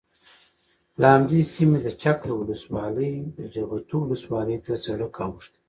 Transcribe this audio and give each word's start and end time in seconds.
له 0.99 1.07
همدې 1.13 1.39
سیمې 1.53 1.79
د 1.83 1.87
چک 2.01 2.19
له 2.29 2.33
ولسوالۍ 2.39 3.13
د 3.37 3.39
جغتو 3.53 3.97
ولسوالۍ 4.01 4.57
ته 4.65 4.71
سرک 4.83 5.15
اوښتی، 5.23 5.59